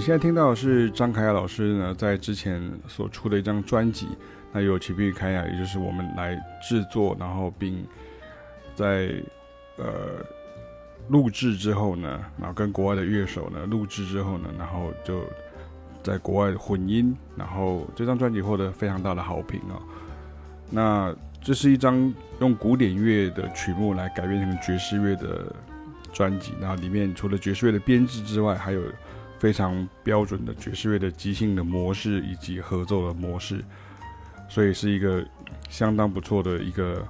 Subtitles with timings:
[0.00, 4.08] 现在听到的是张凯雅老师呢，在之前所出的一张专辑，
[4.50, 6.34] 那由齐斌与凯雅，也就是我们来
[6.66, 7.86] 制作，然后并
[8.74, 9.12] 在
[9.76, 10.24] 呃
[11.08, 15.22] 录制之后呢，然后跟国外的乐手呢录制之后呢，然后就
[16.02, 19.82] 在国外混音，然后这张专辑获得非常大的好评啊、哦。
[20.70, 25.54] 那这是一张用古典乐的曲目来改编成爵士乐的
[26.10, 28.80] 专辑，然后里面除了爵士乐的编制之外，还有
[29.40, 33.64] 非常标准的爵士乐的即兴的模式以及合奏的模式，
[34.48, 35.26] 所以是一个
[35.68, 37.04] 相当不错的一个，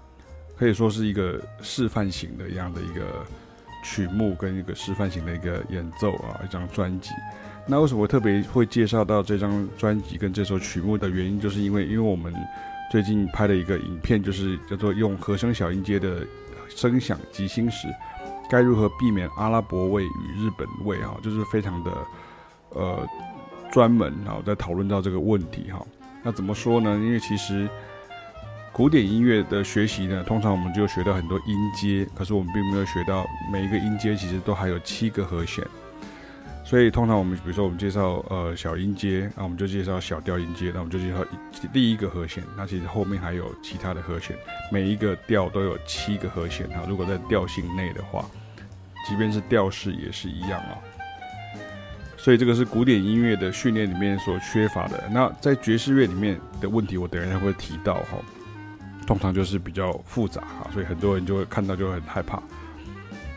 [0.56, 3.26] 可以说是一个示范型的一样的一个
[3.84, 7.10] 曲目跟一个示范型的一个演奏啊，一张专辑。
[7.66, 12.32] 那为什么特别会介绍到这张专辑跟这首曲目的原因，就是因为因为我们。
[12.90, 16.26] 最近拍的一个影片，就是叫做用和声小音阶的
[16.68, 17.86] 声响即兴时，
[18.50, 21.92] 该如何避免阿拉伯味与日本味哈，就是非常的
[22.70, 23.06] 呃
[23.70, 25.80] 专门然后在讨论到这个问题哈。
[26.22, 26.90] 那怎么说呢？
[26.96, 27.68] 因为其实
[28.72, 35.64] 古典音乐的学习呢，通常我们就学到很多音阶，可是我们并没有学到每一个音阶其实都还有七个和弦。
[36.62, 41.24] 所以通常我们比如说我们介绍呃小音阶，那我们就介绍小调音阶，那我们就介绍
[41.72, 42.44] 第一个和弦。
[42.56, 44.36] 那其实后面还有其他的和弦，
[44.70, 46.84] 每一个调都有七个和弦哈。
[46.88, 48.24] 如果在调性内的话，
[49.08, 50.78] 即便是调式也是一样啊。
[52.16, 55.08] 所以这个是古典音乐的训练里面所缺乏的。
[55.10, 58.18] 那在爵士乐里面的问题，我等一下会提到哈。
[59.06, 62.42] 通常就是比较复杂哈，所以很多人就会看到就很害怕。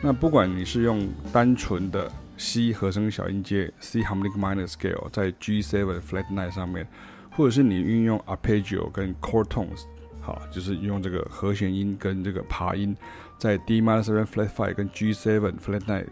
[0.02, 2.10] 那不管你是用单纯的。
[2.36, 6.84] C 和声小音阶，C harmonic minor scale 在 G7 flat nine 上面，
[7.30, 9.84] 或者是你运用 arpeggio 跟 chord tones，
[10.20, 12.94] 好，就是用这个和弦音跟这个爬音，
[13.38, 16.06] 在 D minor seven flat five 跟 G seven flat nine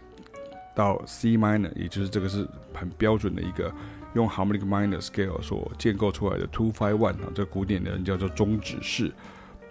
[0.75, 3.73] 到 C minor，也就是这个是很标准的一个
[4.13, 9.11] 用 harmonic minor scale 所建构出来的 two five one 啊，这个古典的人叫做终止式，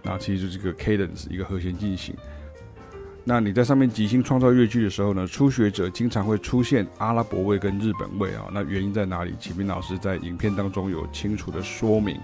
[0.03, 2.15] 那其实就是这个 cadence 一个和弦进行。
[3.25, 8.47] 那你在上面即兴创造乐句的时候呢，初学者经常会出现阿拉伯味跟日本味啊。
[8.53, 9.33] 那原因在哪里？
[9.39, 12.19] 启明老师在影片当中有清楚的说明。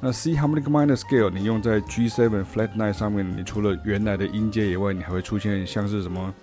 [0.00, 6.34] 那 C harmonic minor scale 你用在 G7 flat nine 上面，你除了原来的音阶以外，你还会出现像是什么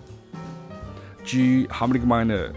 [1.23, 2.51] G harmonic minor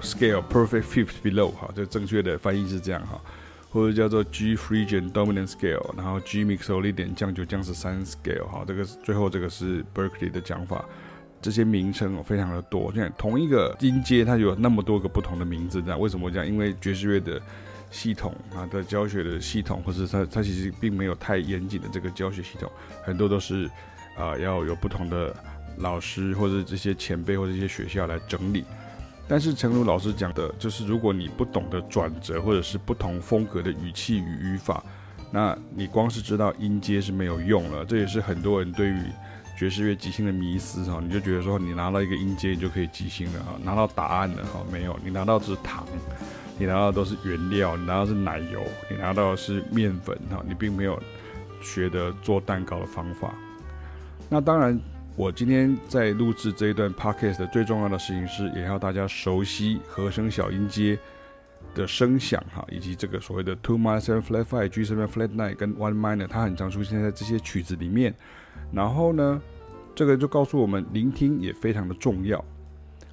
[0.00, 3.20] scale perfect fifth below 哈，这正确的翻译是这样哈。
[3.68, 10.82] 或者叫做 G Phrygian Dominant Scale，然后 G Mixolydian 降九降十三 Scale，哈，这个最后这个是 Berkeley 的讲法。
[11.42, 16.46] 这些名称非常的多，现在同一个音阶它有那么多个不同的名字，这样为什么这样？
[16.46, 17.40] 因为爵士乐的
[17.90, 22.70] 系统啊的教学的系统，或者它它其实并没有太严谨的这个教学系统，
[23.02, 23.70] 很多都是
[24.16, 25.34] 啊、要有不同的
[25.78, 28.64] 老师或者这些前辈或者这些学校来整理。
[29.28, 34.84] 但是，诚如老师讲的，就是如果你不懂得转折，或者是不同风格的语气与语法，
[35.32, 37.84] 那你光是知道音阶是没有用了。
[37.84, 39.02] 这也是很多人对于
[39.56, 45.86] 爵士乐即兴的迷思哈，你就觉得说你拿到一个音阶，你就可以即兴了哈，拿到答案了哈，没有，你拿到的是糖，
[46.58, 51.02] 你拿到的都是原料，你拿到的是奶油，你拿到的是面粉哈，你并没有
[51.62, 53.34] 学得做蛋糕的方法。
[54.28, 54.78] 那当然。
[55.18, 60.98] 我今天在录制这一段 podcast 的最重要的事情是，也要大家熟悉和声小音阶
[61.74, 68.14] 的声响哈，以及这个所谓的 two minor seven flat five G seven flat nine 跟 one minor，它很常出现在这些曲子里面。
[68.70, 69.40] 然后呢，
[69.96, 72.44] 这个就告诉我们，聆听也非常的重要。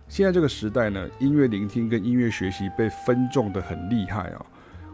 [0.09, 4.45] 现在这个时代呢，音乐聆听跟音乐学习被分众的很厉害啊。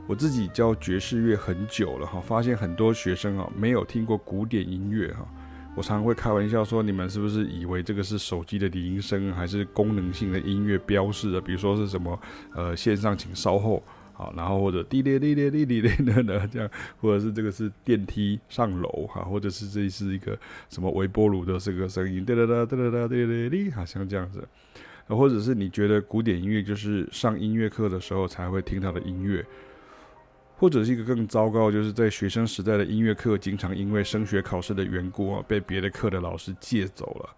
[0.05, 5.27] 我自己教爵士乐很久了哈，发现很多学生啊没有听过古典音乐哈。
[5.75, 11.41] 我常常会开玩笑说，你们是不是以为这个是手机的铃声，还是功能性的音乐标示的？
[11.41, 12.19] 比如说是什么，
[12.53, 13.81] 呃，线上请稍后，
[14.19, 16.69] 好，然后或者滴滴滴滴滴滴滴的这样，
[16.99, 20.37] 或者是这个是电梯上楼哈，或者是这是一个
[20.69, 24.45] 什么微波炉的这个声音，哒哒哒哒哒哒哒哒，好像这样子，
[25.07, 29.45] 或者是你觉得古典音乐就是上音乐课的时候才会听到的音乐。
[30.57, 37.29] 或者是一个更糟糕，就是在学生时代的音乐课，经常因为升学考试的缘故啊，被别的课的老师借走了。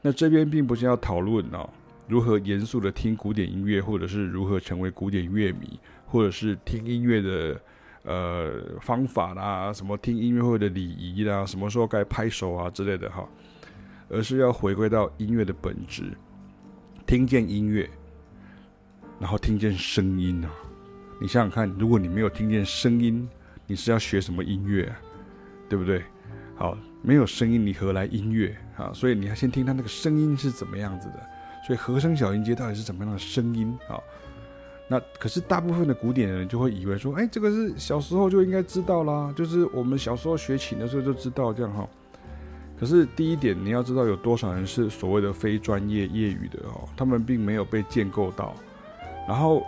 [0.00, 1.68] 那这边并不是要讨论啊，
[2.08, 5.78] 如何严肃的听古典音乐，或者是如何成为古典乐迷，
[6.14, 7.60] 或者是听音乐的
[8.04, 13.28] 呃方法啦，什么听音乐会的礼仪啦，什么时候该拍手啊之类的哈，
[14.08, 16.16] 而是要回归到音乐的本质，
[17.04, 17.90] 听见音乐，
[19.18, 20.50] 然后听见声音啊。
[21.20, 23.28] 你想想看，如果你没有听见声音，
[23.66, 24.96] 你是要学什么音乐啊？
[25.68, 26.04] 对不对？
[26.54, 28.92] 好，没有声音，你何来音乐啊？
[28.94, 31.28] 所以你要先听它那个声音是怎么样子的。
[31.66, 33.98] 所以和声小音阶到底是怎么样的声音啊？
[34.86, 41.88] 那可是大部分的古典人就会以为说，哎，这个是小时候就应该知道啦，就是我们小时候学琴的时候就知道这样哈。
[42.78, 48.54] 可是第一点，你要知道有多少人是所谓的非专业业余的哦，他们并没有被建构到。
[49.26, 49.62] 然后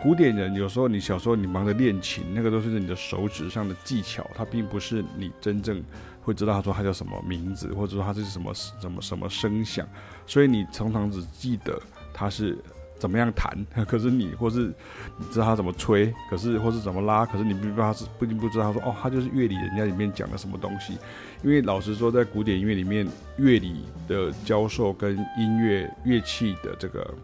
[0.00, 5.82] 古典人有时候你小时候你忙着练琴，那个都是你的手指上的技巧，它并不是你真正
[6.22, 9.84] 会知道他说他叫什么名字，或者说他是什么什么什么声响，
[10.24, 11.82] 所以你常常只记得
[12.14, 12.56] 他是。
[13.02, 13.52] 怎么样弹？
[13.84, 14.72] 可是你或是
[15.18, 18.72] 你知道他怎么吹，可是或是怎么拉，可是你不知道他是不一定不知道。
[18.72, 20.96] 他说哦，他就是乐理人家里面讲的什么东西。
[21.42, 23.04] 因为老实说，在古典音乐里面，
[23.38, 27.14] 乐理的教授跟音乐乐器的这个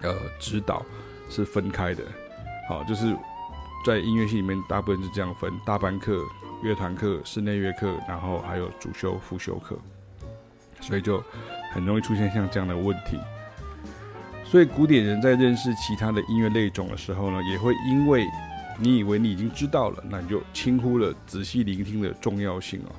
[0.00, 0.84] 呃指导
[1.30, 2.02] 是分开的。
[2.68, 3.16] 好，就是
[3.86, 6.20] 在音乐系里面，大部分是这样分：大班课、
[6.64, 9.78] 乐团课、室内乐课，然后还有主修、辅修课。
[10.80, 11.22] 所以就
[11.72, 13.18] 很容易出现像这样的问题。
[14.50, 18.26] 所以，古典人在认识其他的音乐类种的时候呢，也会因为
[18.78, 22.92] 你以为你已经知道了，那你就轻忽了仔细聆听的重要性哦。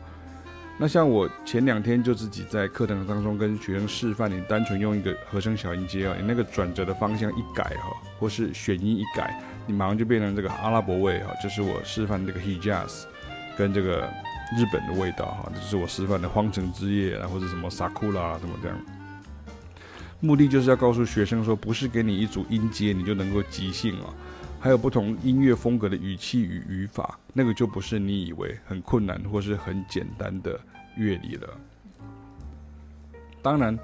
[0.78, 13.06] 那像我前两天就自己在课堂当中跟学生示范，你单纯用一个和声小音阶啊，你那个转折的方向一改哈，或是选音一改，你马上就变成这个阿拉伯味哈，就是我示范这个 Hejaz
[13.57, 14.07] 跟这个
[14.56, 18.78] 日本的味道哈，这是我示范的荒城之夜啊，或者什么 Sakura 什么这样。
[20.21, 24.13] 目的就是要告诉学生说，不是给你一组音阶你就能够即兴啊，
[24.60, 30.60] 还有不同音乐风格的语气与语法，那个就不是你以为很困难或是很简单的
[30.98, 31.48] 乐理了。
[33.42, 33.80] 当然，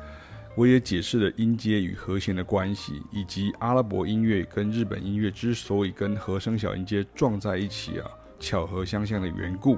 [0.57, 8.11] 我也解释了音阶与和弦的关系，以及阿拉伯音乐跟日本音乐之所以跟和声小音阶撞在一起啊，
[8.41, 9.77] 巧合相像的缘故，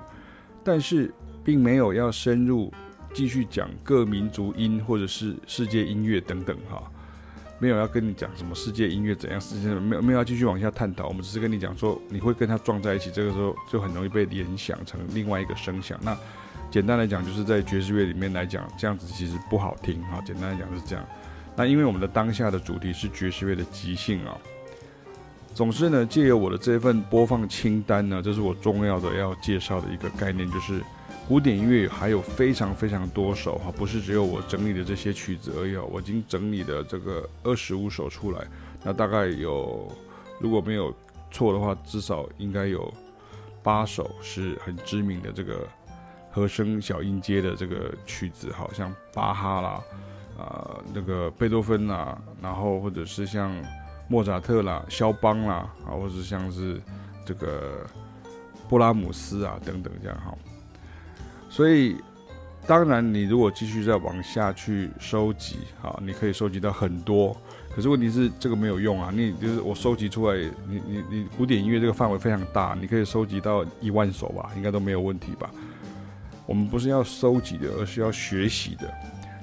[0.64, 1.14] 但是
[1.44, 2.74] 并没有要深入。
[3.18, 6.84] 继续讲各民族音或者是世界音乐等等哈，
[7.58, 16.00] 没有要跟你讲什么世界音乐怎样，世界没有没有要继续往下探讨，我们只是跟你讲说你会跟它撞在一起，这个时候就很容易被联想成另外一个声响。
[16.04, 16.16] 那
[16.70, 20.22] 简单来讲，就是在爵士乐里面来讲，这样子其实不好听哈。
[20.24, 21.04] 简单来讲是这样。
[21.56, 24.38] 那因为我们的当下的主题是爵士乐的即兴啊，
[25.56, 30.84] 总之呢，借由我的这份播放清单呢，这是我重要的要介绍的一个概念，就是。
[31.28, 35.86] 古典音乐还有非常非常多首哈，不是只有我整理的这些曲子而已哦。
[35.92, 38.48] 我已经整理了这个二十五首出来，
[38.82, 39.92] 那大概有，
[40.40, 40.94] 如果没有
[41.30, 42.94] 错的话，至少应该有
[43.62, 45.68] 八首是很知名的这个
[46.32, 49.70] 和声小音阶的这个曲子，好像巴哈啦，
[50.38, 53.54] 啊、呃，那个贝多芬啦，然后或者是像
[54.08, 56.82] 莫扎特啦、肖邦啦，啊，或者像是
[57.26, 57.86] 这个
[58.70, 60.34] 布拉姆斯啊等等这样哈。
[61.58, 61.96] 所以，
[62.68, 67.36] 当然，你如果继续再往下去收集，好，你可以收集到很多。
[67.76, 69.10] 可是问题是，这个没有用啊！
[69.12, 70.38] 你就是我收集出来，
[70.70, 75.50] 你你你，古典音乐这个范围非常大，你可以收集到一万首吧，应该都没有问题吧？
[76.46, 78.94] 我们不是要收集的，而是要学习的。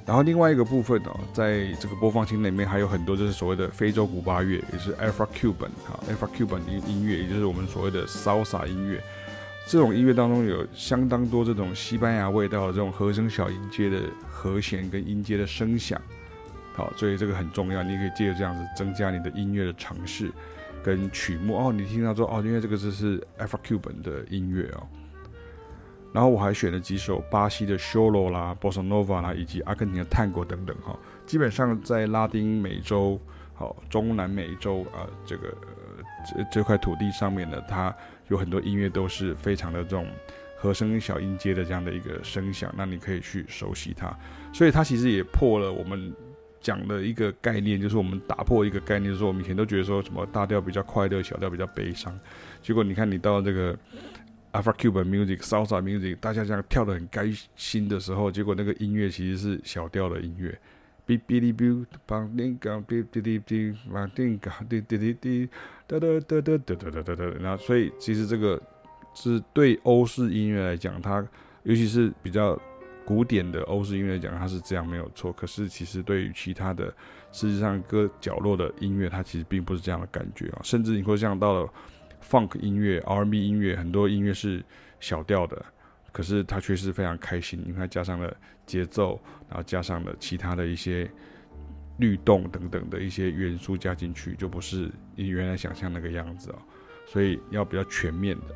[0.06, 9.02] 然后另外一个部分哦，在这个播放清单里面还有很多，就是所谓的非洲古巴乐，也是 Afro-Cuban 哈，Afro-Cuban 音音乐，也就是我们所谓的 Salsa 音乐。
[9.66, 16.00] 这种音乐当中有相当多这种西班牙味道的这种和声小音阶的和弦跟音阶的声响，
[16.74, 17.82] 好，所以这个很重要。
[17.82, 20.30] 你可以借着这样子增加你的音乐的尝试
[20.82, 21.72] 跟曲目哦。
[21.72, 24.86] 你听到说哦，因为这个就是 Afro-Cuban 的音乐哦。
[26.12, 30.96] 然后我还选了几首巴西的 Sholos 啦、Bossa Nova 啦，以及阿根廷的探戈等等哈。
[31.26, 33.18] 基本上在拉丁美洲、
[33.54, 35.48] 好中南美洲啊这个
[36.24, 37.94] 这这块土地上面呢，它。
[38.28, 40.06] 有很多音乐都是非常的这种
[40.56, 44.18] 和声小音阶的这样的一个声响，那你可以去熟悉它。
[44.50, 46.10] 所以它其实也破了我们
[46.58, 52.18] 讲的一个概念，就是我们打破一个概念，就是说我们以前都觉得说什么大调比较快乐，小调比较悲伤。
[52.62, 53.76] 结果你看你到这个
[54.52, 60.58] Afro-Cuban music、Salsa music，大家这样跳得很开心的时候，结果那个音乐其实是小调的音乐。
[61.06, 65.48] 哔哔哩哔，梆叮当，哔哔哩哔，梆叮当，滴滴滴滴，
[65.86, 67.24] 哒哒哒哒哒哒哒哒哒。
[67.40, 68.60] 然后，所以其实这个
[69.14, 71.26] 是对欧式音乐来讲，它
[71.64, 72.58] 尤其是比较
[73.04, 75.30] 古典的欧式音乐来讲，它是这样没有错。
[75.32, 76.92] 可是，其实对于其他的
[77.32, 80.60] 世界上各角落的音乐，它其实并不是这样的感觉啊。
[80.62, 81.70] 甚至你会像到了
[82.22, 84.64] Funk 音乐、R&B 音乐，很多音乐是
[85.00, 85.62] 小调的。
[86.14, 88.32] 可是它却是非常开心，因为它加上了
[88.64, 91.10] 节奏，然后加上了其他的一些
[91.98, 96.58] 律动等等的一些元素加进去，就不是你原来想象那个样子哦。
[97.04, 98.54] 所以要比较全面的。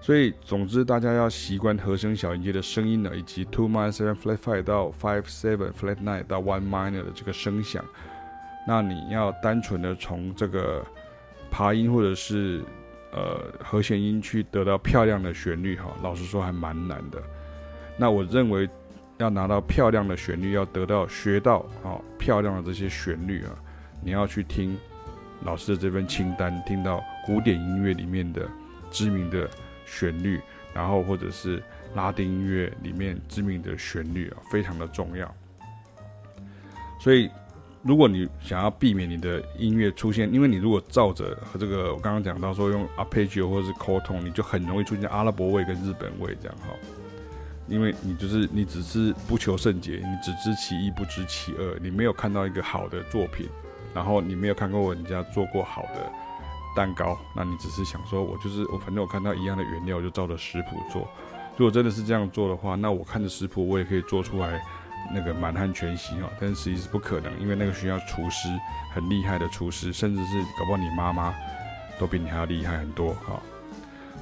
[0.00, 7.84] 所以总之，大家要习惯和声小音阶的声音呢，以及 two minor seven flat five 到 five seven flat nine 到 one minor 的这个声响。
[8.66, 10.84] 那你要单纯的从这个
[11.48, 12.62] 爬音或者是
[13.16, 17.20] 呃和弦音去得到漂亮的旋律哈，老实说还蛮难的。
[17.96, 18.68] 那我认为
[19.16, 23.56] 要拿到漂亮的旋律，要得到学到啊漂亮的这些旋律啊，
[24.02, 24.76] 你要去听
[25.42, 28.46] 老师的这份清单，听到古典音乐里面的
[28.90, 29.48] 知名的
[29.86, 30.40] 旋律，
[30.74, 31.62] 然后或者是
[31.94, 35.34] 拉丁音乐里面知名的旋律啊，非常的重要。
[37.00, 37.28] 所以。
[37.86, 46.74] 如果你想要避免你的音乐出现，因为你如果照着和这个我刚刚讲到说用 arpeggio 或是 quartet 你就很容易出现阿拉伯味跟日本味这样哈。
[47.68, 53.48] 因为你就是你只是不求甚解，你只知其一不知其二，你没有看到一个好的作品，
[53.94, 56.10] 然后你没有看过人家做过好的
[56.74, 61.08] 蛋糕，那你只是想说我就是我反正我看到一样的原料，就照着食谱做。
[61.56, 64.60] 如果真的是这样做的话，那我看着食谱我也可以做出来。
[65.12, 68.48] 那个满汉全席哈，但是实际是不可能，因为那个需要厨师
[68.92, 71.34] 很厉害的厨师，甚至是搞不好你妈妈
[71.98, 73.40] 都比你还要厉害很多哈。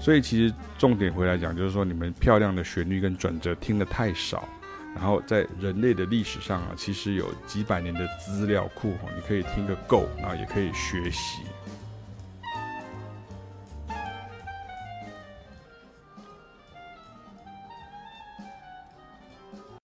[0.01, 4.47] 所以其实重点回来讲，就是说你们漂亮的旋律跟转折听得太少，
[4.95, 11.43] 然后在人类的历史上啊，其实有几百年的资料库哈，你可以听个够，然后也可以学习